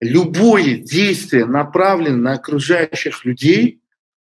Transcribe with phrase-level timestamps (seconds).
[0.00, 3.80] любое действие, направленное на окружающих людей,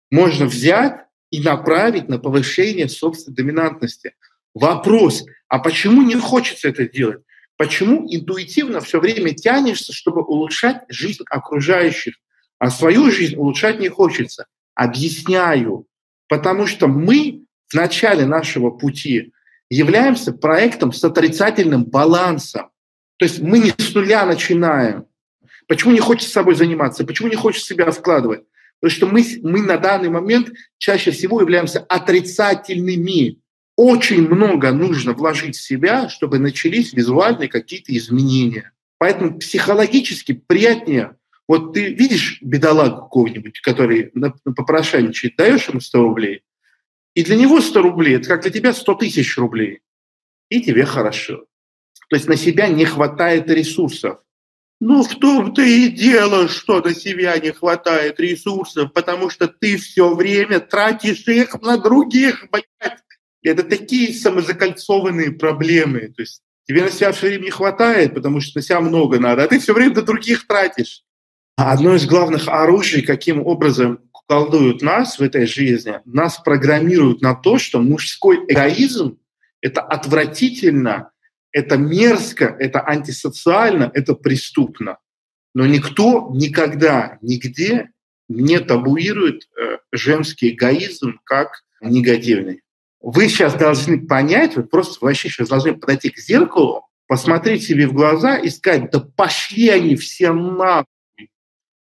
[0.09, 4.13] можно взять и направить на повышение собственной доминантности.
[4.53, 7.21] Вопрос, а почему не хочется это делать?
[7.57, 12.15] Почему интуитивно все время тянешься, чтобы улучшать жизнь окружающих,
[12.59, 14.47] а свою жизнь улучшать не хочется?
[14.75, 15.85] Объясняю.
[16.27, 19.31] Потому что мы в начале нашего пути
[19.69, 22.71] являемся проектом с отрицательным балансом.
[23.17, 25.05] То есть мы не с нуля начинаем.
[25.71, 27.05] Почему не хочется собой заниматься?
[27.05, 28.41] Почему не хочется себя вкладывать?
[28.81, 33.39] Потому что мы, мы на данный момент чаще всего являемся отрицательными.
[33.77, 38.73] Очень много нужно вложить в себя, чтобы начались визуальные какие-то изменения.
[38.97, 41.15] Поэтому психологически приятнее.
[41.47, 46.41] Вот ты видишь бедолагу какого-нибудь, который на, на попрошайничает, даешь ему 100 рублей,
[47.15, 49.79] и для него 100 рублей– это как для тебя 100 тысяч рублей.
[50.49, 51.45] И тебе хорошо.
[52.09, 54.19] То есть на себя не хватает ресурсов.
[54.83, 60.15] Ну, в том-то и дело, что на себя не хватает ресурсов, потому что ты все
[60.15, 62.97] время тратишь их на других, блядь.
[63.43, 66.11] Это такие самозакольцованные проблемы.
[66.17, 69.43] То есть тебе на себя все время не хватает, потому что на себя много надо,
[69.43, 71.03] а ты все время на других тратишь.
[71.57, 77.35] А одно из главных оружий, каким образом колдуют нас в этой жизни, нас программируют на
[77.35, 79.19] то, что мужской эгоизм–
[79.61, 81.10] это отвратительно,
[81.51, 84.97] это мерзко, это антисоциально, это преступно.
[85.53, 87.91] Но никто никогда, нигде
[88.29, 92.61] не табуирует э, женский эгоизм как негативный.
[93.01, 97.93] Вы сейчас должны понять, вы просто вообще сейчас должны подойти к зеркалу, посмотреть себе в
[97.93, 101.31] глаза и сказать, да пошли они все нахуй.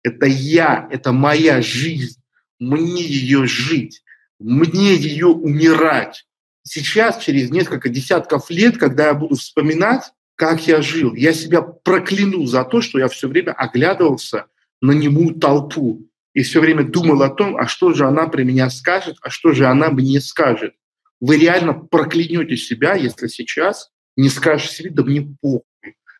[0.01, 2.19] Это я, это моя жизнь,
[2.57, 4.01] мне ее жить,
[4.39, 6.25] мне ее умирать
[6.63, 10.03] сейчас, через несколько десятков лет, когда я буду вспоминать,
[10.35, 14.45] как я жил, я себя прокляну за то, что я все время оглядывался
[14.81, 18.69] на немую толпу и все время думал о том, а что же она при меня
[18.69, 20.73] скажет, а что же она мне скажет.
[21.19, 25.65] Вы реально проклянете себя, если сейчас не скажете себе, да мне похуй.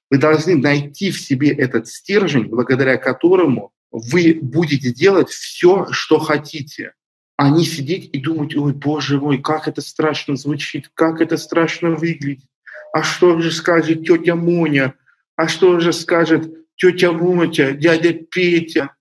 [0.10, 6.94] Вы должны найти в себе этот стержень, благодаря которому вы будете делать все, что хотите
[7.40, 11.92] а не сидеть и думать, ой, боже мой, как это страшно звучит, как это страшно
[11.92, 12.44] выглядит.
[12.92, 14.96] А что же скажет тетя Моня?
[15.38, 18.94] А что же скажет тетя Мотя, дядя Петя?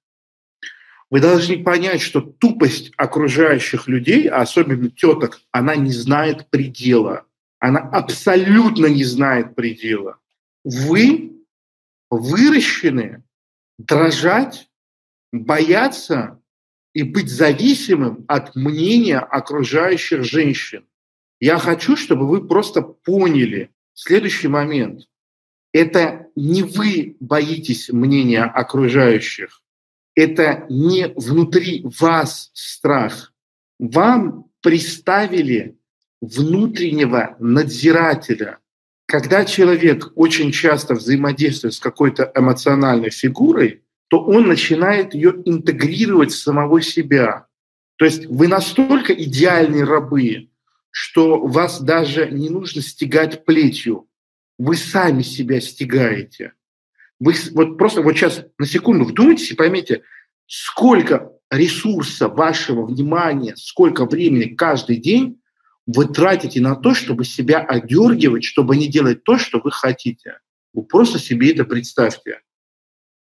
[1.11, 7.25] Вы должны понять, что тупость окружающих людей, а особенно теток, она не знает предела.
[7.59, 10.19] Она абсолютно не знает предела.
[10.63, 11.43] Вы
[12.09, 13.25] выращены
[13.79, 14.69] дрожать,
[15.33, 16.38] бояться
[16.99, 20.85] и быть зависимым от мнения окружающих женщин.
[21.39, 25.03] Я хочу, чтобы вы просто поняли следующий момент.
[25.73, 29.63] Это не вы боитесь мнения окружающих,
[30.17, 33.33] это не внутри вас страх.
[33.79, 35.79] Вам приставили
[36.21, 38.59] внутреннего надзирателя.
[39.07, 46.39] Когда человек очень часто взаимодействует с какой-то эмоциональной фигурой, то он начинает ее интегрировать в
[46.39, 47.47] самого себя.
[47.97, 50.49] То есть вы настолько идеальные рабы,
[50.91, 54.09] что вас даже не нужно стегать плетью.
[54.59, 56.53] Вы сами себя стегаете.
[57.21, 60.03] Вы вот просто вот сейчас на секунду вдумайтесь и поймите,
[60.47, 65.41] сколько ресурса вашего внимания, сколько времени каждый день
[65.87, 70.39] вы тратите на то, чтобы себя одергивать, чтобы не делать то, что вы хотите.
[70.73, 72.41] Вы просто себе это представьте.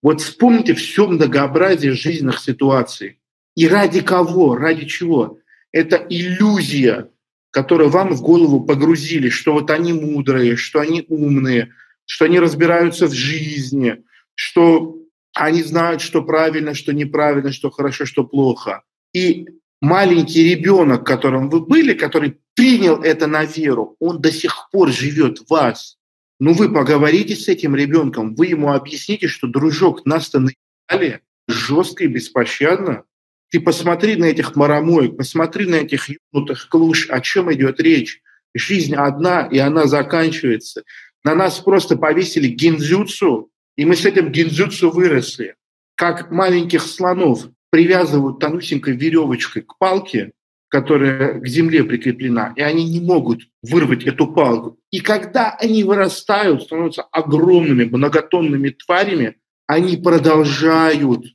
[0.02, 3.18] Вот вспомните все многообразие жизненных ситуаций.
[3.54, 5.38] И ради кого, ради чего?
[5.72, 7.10] Это иллюзия,
[7.50, 11.72] которую вам в голову погрузили, что вот они мудрые, что они умные,
[12.04, 14.96] что они разбираются в жизни, что
[15.34, 18.82] они знают, что правильно, что неправильно, что хорошо, что плохо.
[19.12, 19.46] И
[19.80, 25.38] маленький ребенок, которым вы были, который принял это на веру, он до сих пор живет
[25.38, 25.98] в вас.
[26.38, 32.08] Ну, вы поговорите с этим ребенком, вы ему объясните, что, дружок, нас-то наебали жестко и
[32.08, 33.04] беспощадно.
[33.50, 38.20] Ты посмотри на этих марамоек, посмотри на этих ебнутых клуш, о чем идет речь.
[38.54, 40.82] Жизнь одна, и она заканчивается.
[41.24, 45.54] На нас просто повесили гинзюцу, и мы с этим гинзюцу выросли.
[45.94, 50.32] Как маленьких слонов привязывают тонусенькой веревочкой к палке,
[50.68, 54.78] которая к земле прикреплена, и они не могут вырвать эту палку.
[54.90, 59.36] И когда они вырастают, становятся огромными многотонными тварями,
[59.66, 61.26] они продолжают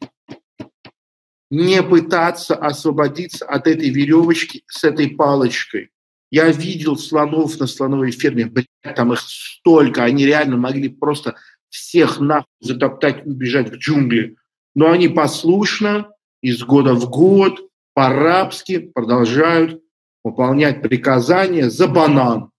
[1.49, 5.91] не пытаться освободиться от этой веревочки с этой палочкой.
[6.31, 11.35] Я видел слонов на слоновой ферме, блядь, там их столько, они реально могли просто
[11.67, 14.37] всех нахуй затоптать, убежать в джунгли.
[14.75, 16.09] Но они послушно
[16.41, 17.59] из года в год
[17.93, 19.81] по-рабски продолжают
[20.23, 22.51] выполнять приказания за банан,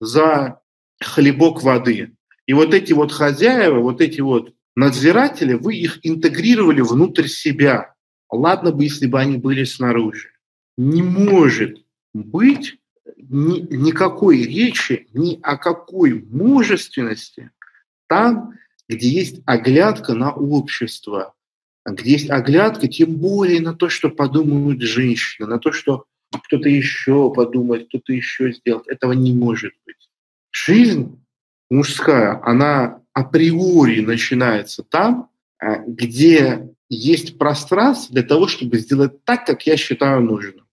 [0.00, 0.60] за
[1.00, 2.12] хлебок воды.
[2.46, 7.94] И вот эти вот хозяева, вот эти вот надзиратели, вы их интегрировали внутрь себя.
[8.30, 10.30] Ладно бы, если бы они были снаружи.
[10.76, 11.84] Не может
[12.14, 12.78] быть
[13.16, 17.50] ни, никакой речи ни о какой мужественности
[18.12, 18.52] там,
[18.90, 21.32] где есть оглядка на общество,
[21.84, 27.32] где есть оглядка, тем более на то, что подумают женщины, на то, что кто-то еще
[27.32, 28.88] подумает, кто-то еще сделает.
[28.88, 30.08] Этого не может быть.
[30.50, 31.20] Жизнь
[31.70, 35.30] мужская, она априори начинается там,
[35.60, 40.66] э, где есть пространство для того, чтобы сделать так, как я считаю нужным.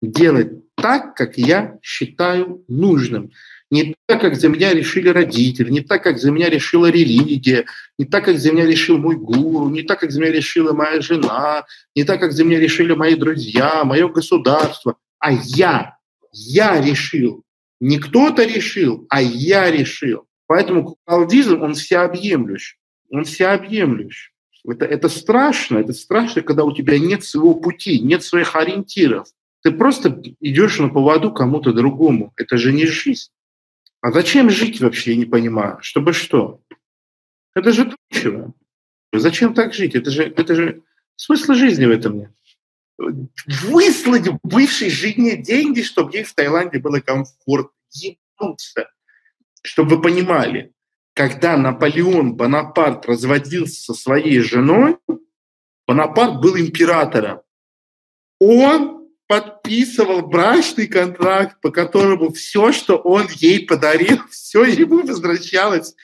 [0.00, 3.30] Делать так, как я считаю нужным.
[3.70, 7.66] Не так, как за меня решили родители, не так, как за меня решила религия,
[7.98, 11.02] не так, как за меня решил мой гуру, не так, как за меня решила моя
[11.02, 14.96] жена, не так, как за меня решили мои друзья, мое государство.
[15.18, 15.98] А я,
[16.32, 17.44] я решил.
[17.80, 20.24] Не кто-то решил, а я решил.
[20.46, 22.76] Поэтому куколдизм, он всеобъемлющ.
[23.10, 24.30] Он всеобъемлющ.
[24.66, 29.28] Это, это страшно, это страшно, когда у тебя нет своего пути, нет своих ориентиров.
[29.62, 32.32] Ты просто идешь на поводу кому-то другому.
[32.36, 33.30] Это же не жизнь.
[34.00, 35.78] А зачем жить вообще, я не понимаю.
[35.80, 36.60] Чтобы что?
[37.54, 38.54] Это же чего?
[39.12, 39.94] Зачем так жить?
[39.94, 40.82] Это же, это же
[41.16, 42.30] смысла жизни в этом нет.
[42.98, 47.72] Выслать бывшей жене деньги, чтобы ей в Таиланде было комфортно.
[47.90, 48.90] Ебнуться.
[49.62, 50.72] Чтобы вы понимали,
[51.14, 54.98] когда Наполеон Бонапарт разводился со своей женой,
[55.86, 57.40] Бонапарт был императором.
[58.38, 58.97] Он
[59.28, 65.94] подписывал брачный контракт, по которому все, что он ей подарил, все ему возвращалось,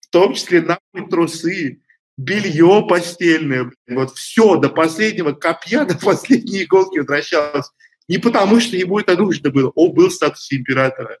[0.00, 1.80] в том числе нахуй трусы,
[2.16, 7.70] белье постельное, вот все до последнего копья, до последней иголки возвращалось.
[8.06, 11.18] Не потому, что ему это нужно было, он был в статусе императора,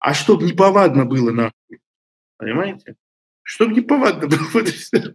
[0.00, 1.80] а чтобы неповадно было нахуй.
[2.38, 2.96] Понимаете?
[3.42, 4.64] Чтобы неповадно было.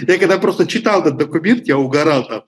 [0.00, 2.44] Я когда просто читал этот документ, я угорал там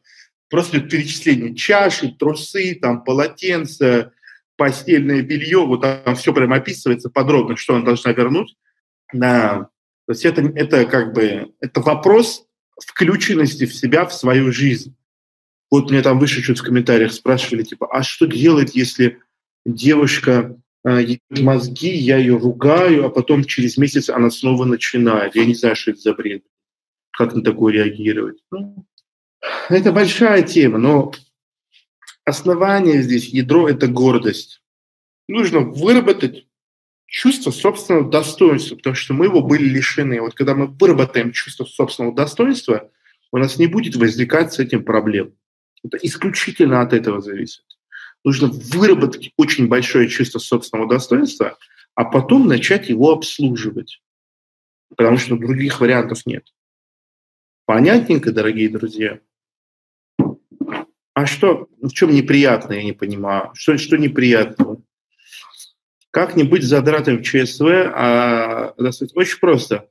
[0.48, 4.12] просто перечисление чаши, трусы, там, полотенца,
[4.56, 8.56] постельное белье, вот там все прям описывается подробно, что она должна вернуть.
[9.12, 9.68] Да.
[10.06, 12.46] То есть это, это как бы это вопрос
[12.86, 14.96] включенности в себя, в свою жизнь.
[15.70, 19.20] Вот мне там выше чуть в комментариях спрашивали, типа, а что делать, если
[19.66, 25.36] девушка э, мозги, я ее ругаю, а потом через месяц она снова начинает.
[25.36, 26.42] Я не знаю, что это за бред.
[27.10, 28.38] Как на такое реагировать?
[28.50, 28.86] Ну,
[29.68, 31.12] это большая тема, но
[32.24, 34.62] основание здесь, ядро– это гордость.
[35.28, 36.46] Нужно выработать
[37.06, 40.20] чувство собственного достоинства, потому что мы его были лишены.
[40.20, 42.90] Вот когда мы выработаем чувство собственного достоинства,
[43.32, 45.34] у нас не будет возникать с этим проблем.
[45.82, 47.64] Это исключительно от этого зависит.
[48.24, 51.58] Нужно выработать очень большое чувство собственного достоинства,
[51.94, 54.02] а потом начать его обслуживать.
[54.96, 56.52] Потому что других вариантов нет.
[57.66, 59.20] Понятненько, дорогие друзья?
[61.18, 63.50] А что, в чем неприятно, я не понимаю.
[63.54, 64.80] Что, что неприятного?
[66.12, 67.66] Как не быть задратым в ЧСВ?
[67.92, 69.88] А, очень просто.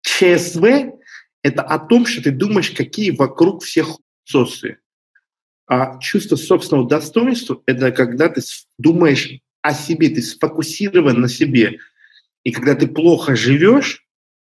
[0.00, 0.64] ЧСВ–
[1.42, 4.78] это о том, что ты думаешь, какие вокруг всех сосы.
[5.66, 8.40] А чувство собственного достоинства– это когда ты
[8.78, 11.78] думаешь о себе, ты сфокусирован на себе.
[12.42, 14.06] И когда ты плохо живешь,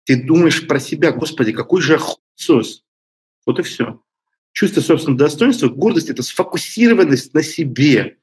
[0.03, 1.99] ты думаешь про себя, господи, какой же
[2.35, 2.83] сос.
[3.47, 3.99] Вот и все
[4.51, 8.17] чувство собственного достоинства, гордость– это сфокусированность на себе.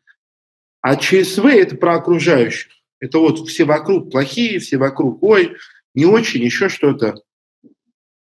[0.80, 2.73] А ЧСВ– это про окружающих.
[3.00, 5.56] Это вот все вокруг плохие, все вокруг, ой,
[5.94, 7.23] не очень, еще что-то.